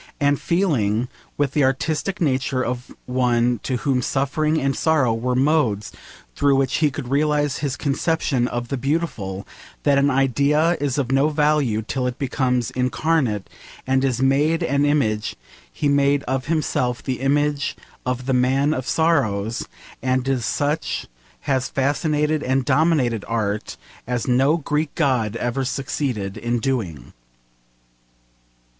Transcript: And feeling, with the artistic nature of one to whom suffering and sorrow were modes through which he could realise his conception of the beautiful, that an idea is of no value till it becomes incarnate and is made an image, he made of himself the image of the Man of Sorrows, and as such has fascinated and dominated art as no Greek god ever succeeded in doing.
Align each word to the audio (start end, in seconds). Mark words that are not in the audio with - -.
And 0.19 0.41
feeling, 0.41 1.09
with 1.37 1.51
the 1.51 1.63
artistic 1.63 2.19
nature 2.19 2.65
of 2.65 2.91
one 3.05 3.59
to 3.61 3.77
whom 3.77 4.01
suffering 4.01 4.59
and 4.59 4.75
sorrow 4.75 5.13
were 5.13 5.35
modes 5.35 5.91
through 6.35 6.55
which 6.55 6.77
he 6.77 6.89
could 6.89 7.09
realise 7.09 7.57
his 7.59 7.77
conception 7.77 8.47
of 8.47 8.69
the 8.69 8.77
beautiful, 8.77 9.47
that 9.83 9.99
an 9.99 10.09
idea 10.09 10.75
is 10.81 10.97
of 10.97 11.11
no 11.11 11.29
value 11.29 11.83
till 11.83 12.07
it 12.07 12.17
becomes 12.17 12.71
incarnate 12.71 13.47
and 13.85 14.03
is 14.03 14.23
made 14.23 14.63
an 14.63 14.85
image, 14.85 15.35
he 15.71 15.87
made 15.87 16.23
of 16.23 16.47
himself 16.47 17.03
the 17.03 17.19
image 17.19 17.77
of 18.03 18.25
the 18.25 18.33
Man 18.33 18.73
of 18.73 18.87
Sorrows, 18.87 19.67
and 20.01 20.27
as 20.27 20.45
such 20.45 21.05
has 21.41 21.69
fascinated 21.69 22.41
and 22.41 22.65
dominated 22.65 23.23
art 23.27 23.77
as 24.07 24.27
no 24.27 24.57
Greek 24.57 24.95
god 24.95 25.35
ever 25.35 25.63
succeeded 25.63 26.37
in 26.37 26.57
doing. 26.57 27.13